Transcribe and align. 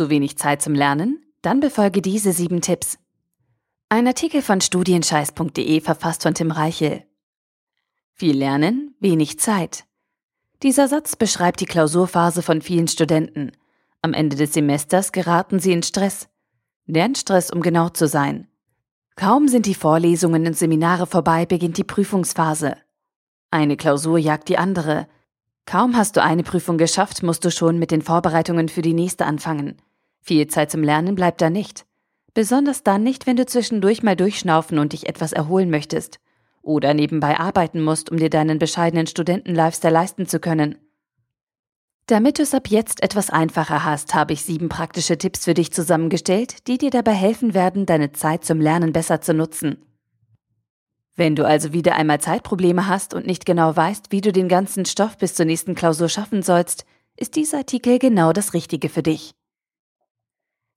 Zu 0.00 0.08
wenig 0.08 0.38
Zeit 0.38 0.62
zum 0.62 0.74
Lernen? 0.74 1.22
Dann 1.42 1.60
befolge 1.60 2.00
diese 2.00 2.32
sieben 2.32 2.62
Tipps. 2.62 2.96
Ein 3.90 4.06
Artikel 4.06 4.40
von 4.40 4.62
studienscheiß.de 4.62 5.82
verfasst 5.82 6.22
von 6.22 6.32
Tim 6.32 6.50
Reichel. 6.52 7.04
Viel 8.14 8.34
Lernen, 8.34 8.94
wenig 8.98 9.38
Zeit. 9.38 9.84
Dieser 10.62 10.88
Satz 10.88 11.16
beschreibt 11.16 11.60
die 11.60 11.66
Klausurphase 11.66 12.40
von 12.40 12.62
vielen 12.62 12.88
Studenten. 12.88 13.52
Am 14.00 14.14
Ende 14.14 14.36
des 14.36 14.54
Semesters 14.54 15.12
geraten 15.12 15.60
sie 15.60 15.72
in 15.72 15.82
Stress. 15.82 16.30
Lernstress, 16.86 17.50
um 17.50 17.60
genau 17.60 17.90
zu 17.90 18.08
sein. 18.08 18.48
Kaum 19.16 19.48
sind 19.48 19.66
die 19.66 19.74
Vorlesungen 19.74 20.46
und 20.46 20.56
Seminare 20.56 21.06
vorbei, 21.06 21.44
beginnt 21.44 21.76
die 21.76 21.84
Prüfungsphase. 21.84 22.78
Eine 23.50 23.76
Klausur 23.76 24.16
jagt 24.16 24.48
die 24.48 24.56
andere. 24.56 25.08
Kaum 25.66 25.94
hast 25.94 26.16
du 26.16 26.22
eine 26.22 26.42
Prüfung 26.42 26.78
geschafft, 26.78 27.22
musst 27.22 27.44
du 27.44 27.50
schon 27.50 27.78
mit 27.78 27.90
den 27.90 28.00
Vorbereitungen 28.00 28.70
für 28.70 28.80
die 28.80 28.94
nächste 28.94 29.26
anfangen. 29.26 29.76
Viel 30.20 30.46
Zeit 30.46 30.70
zum 30.70 30.82
Lernen 30.82 31.14
bleibt 31.14 31.40
da 31.40 31.50
nicht. 31.50 31.86
Besonders 32.34 32.82
dann 32.82 33.02
nicht, 33.02 33.26
wenn 33.26 33.36
du 33.36 33.46
zwischendurch 33.46 34.02
mal 34.02 34.16
durchschnaufen 34.16 34.78
und 34.78 34.92
dich 34.92 35.08
etwas 35.08 35.32
erholen 35.32 35.70
möchtest. 35.70 36.20
Oder 36.62 36.94
nebenbei 36.94 37.38
arbeiten 37.38 37.82
musst, 37.82 38.10
um 38.10 38.18
dir 38.18 38.30
deinen 38.30 38.58
bescheidenen 38.58 39.06
Studenten-Lifestyle 39.06 39.92
leisten 39.92 40.26
zu 40.26 40.38
können. 40.38 40.76
Damit 42.06 42.38
du 42.38 42.42
es 42.42 42.54
ab 42.54 42.68
jetzt 42.68 43.02
etwas 43.02 43.30
einfacher 43.30 43.84
hast, 43.84 44.14
habe 44.14 44.32
ich 44.32 44.42
sieben 44.42 44.68
praktische 44.68 45.16
Tipps 45.16 45.44
für 45.44 45.54
dich 45.54 45.72
zusammengestellt, 45.72 46.66
die 46.66 46.76
dir 46.76 46.90
dabei 46.90 47.12
helfen 47.12 47.54
werden, 47.54 47.86
deine 47.86 48.12
Zeit 48.12 48.44
zum 48.44 48.60
Lernen 48.60 48.92
besser 48.92 49.20
zu 49.20 49.32
nutzen. 49.32 49.84
Wenn 51.14 51.36
du 51.36 51.46
also 51.46 51.72
wieder 51.72 51.96
einmal 51.96 52.20
Zeitprobleme 52.20 52.88
hast 52.88 53.14
und 53.14 53.26
nicht 53.26 53.46
genau 53.46 53.76
weißt, 53.76 54.10
wie 54.10 54.20
du 54.20 54.32
den 54.32 54.48
ganzen 54.48 54.86
Stoff 54.86 55.18
bis 55.18 55.34
zur 55.34 55.46
nächsten 55.46 55.74
Klausur 55.74 56.08
schaffen 56.08 56.42
sollst, 56.42 56.84
ist 57.16 57.36
dieser 57.36 57.58
Artikel 57.58 57.98
genau 57.98 58.32
das 58.32 58.54
Richtige 58.54 58.88
für 58.88 59.02
dich. 59.02 59.32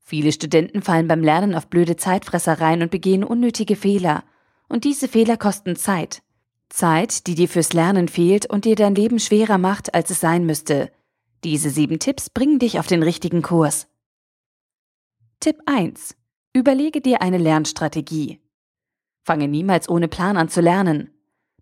Viele 0.03 0.33
Studenten 0.33 0.81
fallen 0.81 1.07
beim 1.07 1.23
Lernen 1.23 1.55
auf 1.55 1.67
blöde 1.67 1.95
Zeitfressereien 1.95 2.81
und 2.81 2.91
begehen 2.91 3.23
unnötige 3.23 3.77
Fehler. 3.77 4.23
Und 4.67 4.83
diese 4.83 5.07
Fehler 5.07 5.37
kosten 5.37 5.77
Zeit. 5.77 6.21
Zeit, 6.69 7.27
die 7.27 7.35
dir 7.35 7.47
fürs 7.47 7.71
Lernen 7.73 8.09
fehlt 8.09 8.45
und 8.45 8.65
dir 8.65 8.75
dein 8.75 8.95
Leben 8.95 9.19
schwerer 9.19 9.57
macht, 9.57 9.93
als 9.93 10.09
es 10.09 10.19
sein 10.19 10.45
müsste. 10.45 10.91
Diese 11.43 11.69
sieben 11.69 11.99
Tipps 11.99 12.29
bringen 12.29 12.59
dich 12.59 12.79
auf 12.79 12.87
den 12.87 13.03
richtigen 13.03 13.41
Kurs. 13.41 13.87
Tipp 15.39 15.57
1. 15.65 16.15
Überlege 16.53 16.99
dir 16.99 17.21
eine 17.21 17.37
Lernstrategie. 17.37 18.39
Fange 19.23 19.47
niemals 19.47 19.87
ohne 19.87 20.07
Plan 20.07 20.35
an 20.35 20.49
zu 20.49 20.61
lernen. 20.61 21.11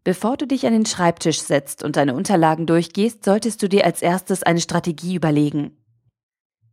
Bevor 0.03 0.36
du 0.36 0.48
dich 0.48 0.66
an 0.66 0.73
den 0.73 0.86
Schreibtisch 0.86 1.42
setzt 1.42 1.83
und 1.83 1.95
deine 1.95 2.16
Unterlagen 2.16 2.66
durchgehst, 2.66 3.23
solltest 3.23 3.61
du 3.61 3.70
dir 3.70 3.86
als 3.86 4.02
erstes 4.02 4.42
eine 4.42 4.61
Strategie 4.61 5.16
überlegen. 5.16 5.78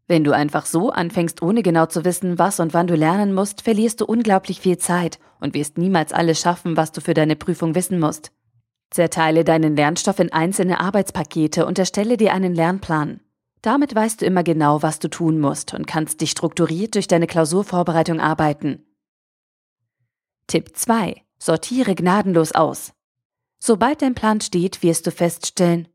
Wenn 0.09 0.25
du 0.25 0.33
einfach 0.33 0.65
so 0.65 0.91
anfängst, 0.91 1.43
ohne 1.43 1.63
genau 1.63 1.85
zu 1.85 2.05
wissen, 2.05 2.39
was 2.39 2.61
und 2.61 2.73
wann 2.73 2.87
du 2.87 2.97
lernen 2.97 3.35
musst, 3.35 3.61
verlierst 3.61 4.01
du 4.01 4.07
unglaublich 4.07 4.59
viel 4.59 4.79
Zeit 4.79 5.19
und 5.39 5.53
wirst 5.53 5.77
niemals 5.77 6.15
alles 6.15 6.41
schaffen, 6.41 6.79
was 6.79 6.93
du 6.93 7.03
für 7.03 7.13
deine 7.13 7.37
Prüfung 7.37 7.75
wissen 7.75 8.01
musst. 8.01 8.33
Zerteile 8.91 9.45
deinen 9.45 9.77
Lernstoff 9.77 10.19
in 10.19 10.33
einzelne 10.33 10.81
Arbeitspakete 10.81 11.67
und 11.67 11.79
erstelle 11.79 12.17
dir 12.17 12.33
einen 12.33 12.55
Lernplan. 12.55 13.21
Damit 13.61 13.95
weißt 13.95 14.23
du 14.23 14.27
immer 14.27 14.43
genau, 14.43 14.83
was 14.83 14.99
du 14.99 15.09
tun 15.09 15.41
musst 15.41 15.75
und 15.75 15.87
kannst 15.87 16.23
dich 16.23 16.31
strukturiert 16.31 16.95
durch 16.95 17.07
deine 17.07 17.27
Klausurvorbereitung 17.27 18.19
arbeiten. 18.19 18.87
Tipp 20.47 20.75
2. 20.75 21.23
Sortiere 21.39 21.95
gnadenlos 21.95 22.53
aus. 22.53 22.95
Sobald 23.59 24.01
dein 24.01 24.15
Plan 24.15 24.41
steht, 24.41 24.83
wirst 24.83 25.07
du 25.07 25.11
feststellen, 25.11 25.89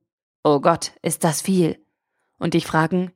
oh 0.44 0.60
Gott, 0.60 0.92
ist 1.02 1.24
das 1.24 1.42
viel. 1.42 1.84
Und 2.38 2.54
dich 2.54 2.68
fragen, 2.68 3.12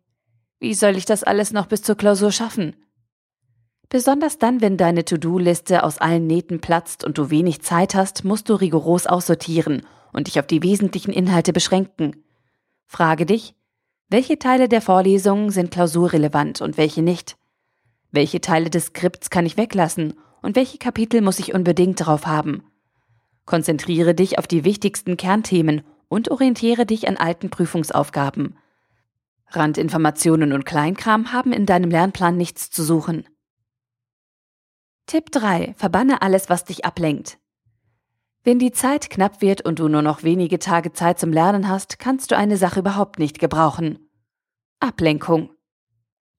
wie 0.59 0.73
soll 0.73 0.97
ich 0.97 1.05
das 1.05 1.23
alles 1.23 1.53
noch 1.53 1.67
bis 1.67 1.81
zur 1.81 1.95
Klausur 1.95 2.31
schaffen? 2.31 2.75
Besonders 3.89 4.38
dann, 4.38 4.59
wenn 4.59 4.75
deine 4.75 5.05
To-Do-Liste 5.05 5.83
aus 5.83 5.97
allen 5.97 6.27
Nähten 6.27 6.59
platzt 6.59 7.04
und 7.04 7.17
du 7.17 7.30
wenig 7.30 7.61
Zeit 7.61 7.95
hast, 7.95 8.26
musst 8.26 8.49
du 8.49 8.55
rigoros 8.55 9.08
aussortieren 9.08 9.83
und 10.11 10.27
dich 10.27 10.39
auf 10.39 10.48
die 10.48 10.64
wesentlichen 10.64 11.14
Inhalte 11.14 11.54
beschränken. 11.54 12.23
Frage 12.86 13.26
dich, 13.26 13.54
welche 14.09 14.39
Teile 14.39 14.67
der 14.67 14.81
Vorlesungen 14.81 15.52
sind 15.52 15.71
klausurrelevant 15.71 16.61
und 16.61 16.77
welche 16.77 17.02
nicht? 17.02 17.37
Welche 18.11 18.42
Teile 18.42 18.70
des 18.70 18.87
Skripts 18.87 19.30
kann 19.30 19.45
ich 19.45 19.58
weglassen 19.58 20.14
und 20.42 20.55
welche 20.55 20.77
Kapitel 20.77 21.21
muss 21.21 21.39
ich 21.39 21.54
unbedingt 21.54 22.05
drauf 22.05 22.26
haben? 22.26 22.64
Konzentriere 23.45 24.15
dich 24.15 24.39
auf 24.39 24.48
die 24.48 24.65
wichtigsten 24.65 25.17
Kernthemen 25.17 25.81
und 26.10 26.31
orientiere 26.31 26.86
dich 26.86 27.08
an 27.08 27.17
alten 27.17 27.49
Prüfungsaufgaben. 27.49 28.58
Randinformationen 29.49 30.52
und 30.53 30.65
Kleinkram 30.65 31.31
haben 31.31 31.53
in 31.53 31.65
deinem 31.65 31.89
Lernplan 31.89 32.35
nichts 32.35 32.69
zu 32.69 32.83
suchen. 32.83 33.27
Tipp 35.05 35.31
3. 35.31 35.73
Verbanne 35.77 36.21
alles, 36.21 36.49
was 36.49 36.65
dich 36.65 36.83
ablenkt. 36.83 37.37
Wenn 38.43 38.59
die 38.59 38.71
Zeit 38.71 39.09
knapp 39.09 39.41
wird 39.41 39.61
und 39.61 39.80
du 39.80 39.87
nur 39.87 40.02
noch 40.02 40.23
wenige 40.23 40.59
Tage 40.59 40.93
Zeit 40.93 41.19
zum 41.19 41.31
Lernen 41.31 41.69
hast, 41.69 41.99
kannst 41.99 42.31
du 42.31 42.37
eine 42.37 42.57
Sache 42.57 42.81
überhaupt 42.81 43.19
nicht 43.19 43.39
gebrauchen. 43.39 44.09
Ablenkung. 44.80 45.49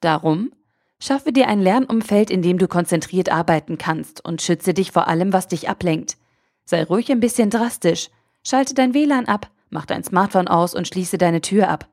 Darum 0.00 0.52
schaffe 1.00 1.32
dir 1.32 1.48
ein 1.48 1.60
Lernumfeld, 1.60 2.30
in 2.30 2.42
dem 2.42 2.58
du 2.58 2.68
konzentriert 2.68 3.30
arbeiten 3.30 3.78
kannst 3.78 4.24
und 4.24 4.42
schütze 4.42 4.74
dich 4.74 4.92
vor 4.92 5.08
allem, 5.08 5.32
was 5.32 5.48
dich 5.48 5.68
ablenkt. 5.68 6.16
Sei 6.64 6.84
ruhig 6.84 7.10
ein 7.10 7.20
bisschen 7.20 7.50
drastisch, 7.50 8.10
schalte 8.42 8.74
dein 8.74 8.94
WLAN 8.94 9.26
ab, 9.26 9.50
mach 9.70 9.86
dein 9.86 10.04
Smartphone 10.04 10.48
aus 10.48 10.74
und 10.74 10.86
schließe 10.86 11.18
deine 11.18 11.40
Tür 11.40 11.68
ab. 11.68 11.88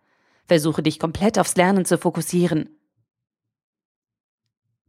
Versuche 0.47 0.83
dich 0.83 0.99
komplett 0.99 1.39
aufs 1.39 1.55
Lernen 1.55 1.85
zu 1.85 1.97
fokussieren. 1.97 2.69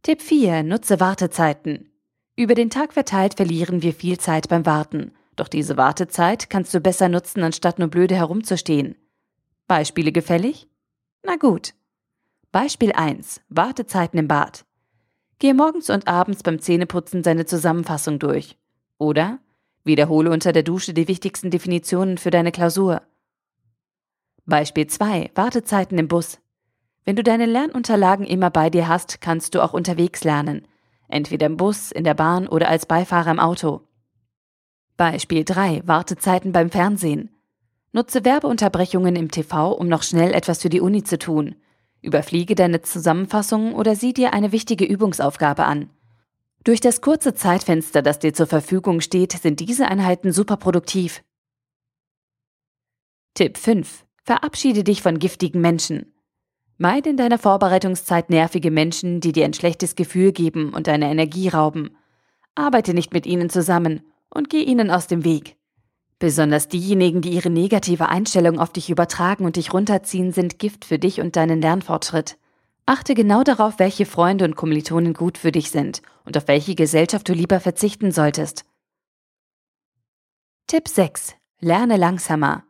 Tipp 0.03 0.21
4. 0.21 0.63
Nutze 0.63 0.99
Wartezeiten. 0.99 1.91
Über 2.35 2.53
den 2.53 2.69
Tag 2.69 2.93
verteilt 2.93 3.33
verlieren 3.33 3.81
wir 3.81 3.93
viel 3.93 4.19
Zeit 4.19 4.47
beim 4.47 4.65
Warten. 4.65 5.11
Doch 5.35 5.47
diese 5.47 5.75
Wartezeit 5.77 6.49
kannst 6.49 6.73
du 6.73 6.79
besser 6.79 7.09
nutzen, 7.09 7.43
anstatt 7.43 7.79
nur 7.79 7.87
blöde 7.87 8.15
herumzustehen. 8.15 8.95
Beispiele 9.67 10.11
gefällig? 10.11 10.67
Na 11.23 11.35
gut. 11.35 11.73
Beispiel 12.51 12.91
1. 12.91 13.41
Wartezeiten 13.49 14.19
im 14.19 14.27
Bad. 14.27 14.65
Gehe 15.39 15.53
morgens 15.53 15.89
und 15.89 16.07
abends 16.07 16.41
beim 16.41 16.59
Zähneputzen 16.59 17.23
seine 17.23 17.45
Zusammenfassung 17.45 18.19
durch. 18.19 18.57
Oder 18.97 19.39
wiederhole 19.83 20.31
unter 20.31 20.53
der 20.53 20.63
Dusche 20.63 20.93
die 20.93 21.07
wichtigsten 21.07 21.51
Definitionen 21.51 22.17
für 22.17 22.31
deine 22.31 22.51
Klausur. 22.51 23.01
Beispiel 24.49 24.87
2. 24.87 25.31
Wartezeiten 25.35 25.97
im 25.97 26.07
Bus. 26.07 26.39
Wenn 27.03 27.17
du 27.17 27.23
deine 27.23 27.45
Lernunterlagen 27.45 28.25
immer 28.25 28.49
bei 28.49 28.69
dir 28.69 28.87
hast, 28.87 29.19
kannst 29.19 29.53
du 29.53 29.61
auch 29.61 29.73
unterwegs 29.73 30.23
lernen. 30.23 30.65
Entweder 31.09 31.47
im 31.47 31.57
Bus, 31.57 31.91
in 31.91 32.05
der 32.05 32.13
Bahn 32.13 32.47
oder 32.47 32.69
als 32.69 32.85
Beifahrer 32.85 33.29
im 33.29 33.41
Auto. 33.41 33.81
Beispiel 34.95 35.43
3. 35.43 35.83
Wartezeiten 35.85 36.53
beim 36.53 36.69
Fernsehen. 36.69 37.29
Nutze 37.91 38.23
Werbeunterbrechungen 38.23 39.17
im 39.17 39.31
TV, 39.31 39.73
um 39.73 39.89
noch 39.89 40.03
schnell 40.03 40.33
etwas 40.33 40.61
für 40.61 40.69
die 40.69 40.79
Uni 40.79 41.03
zu 41.03 41.19
tun. 41.19 41.55
Überfliege 42.01 42.55
deine 42.55 42.81
Zusammenfassungen 42.81 43.73
oder 43.73 43.97
sieh 43.97 44.13
dir 44.13 44.31
eine 44.31 44.53
wichtige 44.53 44.85
Übungsaufgabe 44.85 45.65
an. 45.65 45.89
Durch 46.63 46.79
das 46.79 47.01
kurze 47.01 47.33
Zeitfenster, 47.33 48.01
das 48.01 48.19
dir 48.19 48.33
zur 48.33 48.47
Verfügung 48.47 49.01
steht, 49.01 49.33
sind 49.33 49.59
diese 49.59 49.89
Einheiten 49.89 50.31
super 50.31 50.55
produktiv. 50.55 51.21
Tipp 53.33 53.57
5. 53.57 54.06
Verabschiede 54.27 54.83
dich 54.83 55.01
von 55.01 55.19
giftigen 55.19 55.61
Menschen. 55.61 56.13
Meide 56.77 57.11
in 57.11 57.15
deiner 57.15 57.37
Vorbereitungszeit 57.37 58.29
nervige 58.29 58.71
Menschen, 58.71 59.21
die 59.21 59.31
dir 59.31 59.45
ein 59.45 59.53
schlechtes 59.53 59.95
Gefühl 59.95 60.33
geben 60.33 60.73
und 60.73 60.87
deine 60.87 61.09
Energie 61.09 61.47
rauben. 61.47 61.95
Arbeite 62.53 62.93
nicht 62.93 63.13
mit 63.13 63.25
ihnen 63.25 63.49
zusammen 63.49 64.01
und 64.29 64.49
geh 64.49 64.63
ihnen 64.63 64.91
aus 64.91 65.07
dem 65.07 65.23
Weg. 65.23 65.55
Besonders 66.19 66.67
diejenigen, 66.67 67.21
die 67.21 67.29
ihre 67.29 67.49
negative 67.49 68.09
Einstellung 68.09 68.59
auf 68.59 68.73
dich 68.73 68.89
übertragen 68.89 69.45
und 69.45 69.55
dich 69.55 69.71
runterziehen, 69.71 70.33
sind 70.33 70.59
Gift 70.59 70.83
für 70.83 70.99
dich 70.99 71.21
und 71.21 71.37
deinen 71.37 71.61
Lernfortschritt. 71.61 72.37
Achte 72.85 73.15
genau 73.15 73.43
darauf, 73.43 73.79
welche 73.79 74.05
Freunde 74.05 74.43
und 74.43 74.57
Kommilitonen 74.57 75.13
gut 75.13 75.37
für 75.37 75.53
dich 75.53 75.71
sind 75.71 76.01
und 76.25 76.35
auf 76.35 76.49
welche 76.49 76.75
Gesellschaft 76.75 77.29
du 77.29 77.33
lieber 77.33 77.61
verzichten 77.61 78.11
solltest. 78.11 78.65
Tipp 80.67 80.89
6. 80.89 81.33
Lerne 81.61 81.95
langsamer 81.95 82.65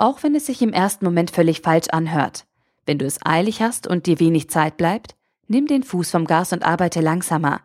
auch 0.00 0.22
wenn 0.22 0.34
es 0.34 0.46
sich 0.46 0.62
im 0.62 0.72
ersten 0.72 1.04
Moment 1.04 1.30
völlig 1.30 1.60
falsch 1.60 1.88
anhört. 1.90 2.46
Wenn 2.86 2.98
du 2.98 3.04
es 3.04 3.18
eilig 3.24 3.60
hast 3.60 3.86
und 3.86 4.06
dir 4.06 4.18
wenig 4.18 4.48
Zeit 4.48 4.76
bleibt, 4.76 5.14
nimm 5.46 5.66
den 5.66 5.82
Fuß 5.82 6.10
vom 6.10 6.24
Gas 6.24 6.52
und 6.52 6.64
arbeite 6.64 7.00
langsamer. 7.00 7.60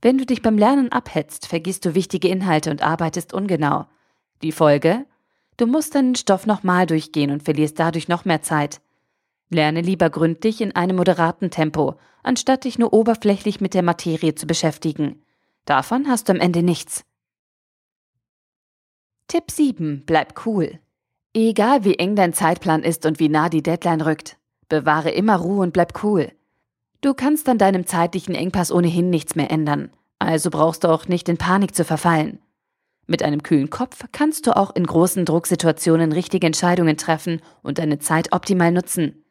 Wenn 0.00 0.18
du 0.18 0.26
dich 0.26 0.42
beim 0.42 0.58
Lernen 0.58 0.92
abhetzt, 0.92 1.46
vergisst 1.46 1.84
du 1.84 1.94
wichtige 1.94 2.28
Inhalte 2.28 2.70
und 2.70 2.82
arbeitest 2.82 3.32
ungenau. 3.32 3.86
Die 4.42 4.52
Folge? 4.52 5.06
Du 5.56 5.66
musst 5.66 5.94
deinen 5.94 6.14
Stoff 6.14 6.46
nochmal 6.46 6.86
durchgehen 6.86 7.30
und 7.30 7.42
verlierst 7.42 7.78
dadurch 7.78 8.08
noch 8.08 8.24
mehr 8.24 8.42
Zeit. 8.42 8.80
Lerne 9.50 9.80
lieber 9.80 10.10
gründlich 10.10 10.60
in 10.60 10.74
einem 10.76 10.96
moderaten 10.96 11.50
Tempo, 11.50 11.96
anstatt 12.22 12.64
dich 12.64 12.78
nur 12.78 12.92
oberflächlich 12.92 13.60
mit 13.60 13.74
der 13.74 13.82
Materie 13.82 14.34
zu 14.34 14.46
beschäftigen. 14.46 15.22
Davon 15.64 16.08
hast 16.08 16.28
du 16.28 16.32
am 16.32 16.40
Ende 16.40 16.62
nichts. 16.62 17.04
Tipp 19.28 19.50
7. 19.50 20.04
Bleib 20.06 20.46
cool. 20.46 20.80
Egal 21.36 21.84
wie 21.84 21.96
eng 21.96 22.14
dein 22.14 22.32
Zeitplan 22.32 22.84
ist 22.84 23.04
und 23.06 23.18
wie 23.18 23.28
nah 23.28 23.48
die 23.48 23.62
Deadline 23.62 24.02
rückt. 24.02 24.36
Bewahre 24.68 25.10
immer 25.10 25.34
Ruhe 25.36 25.62
und 25.62 25.72
bleib 25.72 26.04
cool. 26.04 26.30
Du 27.00 27.12
kannst 27.12 27.48
an 27.48 27.58
deinem 27.58 27.86
zeitlichen 27.86 28.36
Engpass 28.36 28.70
ohnehin 28.70 29.10
nichts 29.10 29.34
mehr 29.34 29.50
ändern, 29.50 29.90
also 30.20 30.48
brauchst 30.48 30.84
du 30.84 30.88
auch 30.88 31.08
nicht 31.08 31.28
in 31.28 31.36
Panik 31.36 31.74
zu 31.74 31.84
verfallen. 31.84 32.38
Mit 33.08 33.22
einem 33.24 33.42
kühlen 33.42 33.68
Kopf 33.68 34.04
kannst 34.12 34.46
du 34.46 34.56
auch 34.56 34.74
in 34.76 34.86
großen 34.86 35.24
Drucksituationen 35.24 36.12
richtige 36.12 36.46
Entscheidungen 36.46 36.96
treffen 36.96 37.42
und 37.62 37.78
deine 37.78 37.98
Zeit 37.98 38.32
optimal 38.32 38.70
nutzen. 38.70 39.24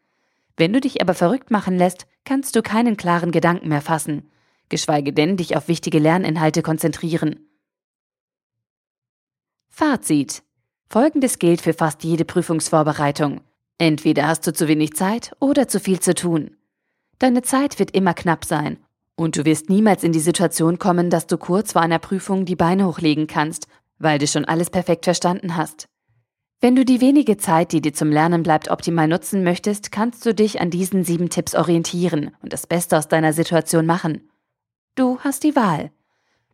Wenn 0.58 0.74
du 0.74 0.82
dich 0.82 1.02
aber 1.02 1.14
verrückt 1.14 1.52
machen 1.52 1.78
lässt, 1.78 2.06
kannst 2.26 2.56
du 2.56 2.62
keinen 2.62 2.98
klaren 2.98 3.32
Gedanken 3.32 3.70
mehr 3.70 3.82
fassen, 3.82 4.30
geschweige 4.68 5.14
denn 5.14 5.38
dich 5.38 5.56
auf 5.56 5.70
wichtige 5.70 6.00
Lerninhalte 6.00 6.62
konzentrieren. 6.62 7.48
Fazit. 9.70 10.44
Folgendes 10.94 11.40
gilt 11.40 11.60
für 11.60 11.74
fast 11.74 12.04
jede 12.04 12.24
Prüfungsvorbereitung. 12.24 13.42
Entweder 13.80 14.28
hast 14.28 14.45
du 14.45 14.54
zu 14.54 14.68
wenig 14.68 14.94
Zeit 14.94 15.36
oder 15.40 15.68
zu 15.68 15.80
viel 15.80 16.00
zu 16.00 16.13
tun. 16.13 16.56
Deine 17.18 17.42
Zeit 17.42 17.80
wird 17.80 17.95
immer 17.95 18.13
knapp 18.13 18.45
sein 18.45 18.78
und 19.16 19.36
du 19.36 19.44
wirst 19.44 19.72
niemals 19.72 20.04
in 20.04 20.12
die 20.12 20.19
Situation 20.19 20.78
kommen, 20.78 21.10
dass 21.10 21.25
du 21.25 21.40
kurz 21.40 21.72
vor 21.72 21.81
einer 21.81 21.98
Prüfung 21.98 22.45
die 22.45 22.56
Beine 22.56 22.86
hochlegen 22.86 23.25
kannst, 23.25 23.66
weil 23.98 24.19
du 24.19 24.28
schon 24.28 24.45
alles 24.45 24.69
perfekt 24.69 25.06
verstanden 25.06 25.57
hast. 25.57 25.88
Wenn 26.62 26.75
du 26.75 26.86
die 26.86 27.01
wenige 27.01 27.38
Zeit, 27.38 27.72
die 27.72 27.81
dir 27.81 27.96
zum 27.96 28.12
Lernen 28.12 28.44
bleibt, 28.44 28.69
optimal 28.69 29.07
nutzen 29.07 29.44
möchtest, 29.44 29.92
kannst 29.92 30.24
du 30.28 30.36
dich 30.36 30.62
an 30.62 30.69
diesen 30.69 31.04
sieben 31.04 31.31
Tipps 31.31 31.56
orientieren 31.56 32.36
und 32.44 32.54
das 32.54 32.68
Beste 32.68 33.00
aus 33.00 33.07
deiner 33.07 33.34
Situation 33.34 33.88
machen. 33.88 34.30
Du 34.94 35.18
hast 35.22 35.44
die 35.44 35.56
Wahl. 35.56 35.89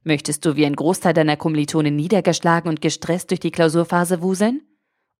Möchtest 0.03 0.45
du 0.45 0.55
wie 0.55 0.65
ein 0.65 0.75
Großteil 0.75 1.13
deiner 1.13 1.35
Kommilitonen 1.35 1.95
niedergeschlagen 1.95 2.69
und 2.69 2.81
gestresst 2.81 3.31
durch 3.31 3.39
die 3.39 3.51
Klausurphase 3.51 4.21
wuseln? 4.21 4.61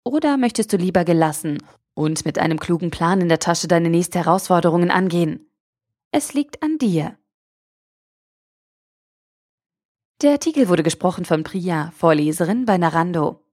Oder 0.04 0.38
möchtest 0.38 0.72
du 0.72 0.78
lieber 0.78 1.04
gelassen 1.04 1.62
und 1.94 2.26
mit 2.26 2.40
einem 2.40 2.60
klugen 2.60 2.90
Plan 2.90 3.20
in 3.20 3.30
der 3.30 3.40
Tasche 3.40 3.68
deine 3.68 3.90
nächste 3.90 4.20
Herausforderungen 4.20 4.90
angehen? 4.90 5.52
Es 6.12 6.34
liegt 6.34 6.64
an 6.64 6.78
dir. 6.78 7.18
Der 10.22 10.32
Artikel 10.32 10.68
wurde 10.70 10.84
gesprochen 10.84 11.26
von 11.26 11.44
Priya, 11.44 11.92
Vorleserin 11.92 12.66
bei 12.66 12.78
Narando. 12.78 13.46